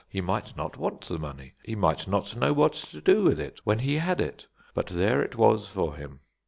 [0.09, 1.51] He might not want the money.
[1.63, 4.47] He might not know what to do with it when he had it.
[4.73, 6.21] But there it was for him.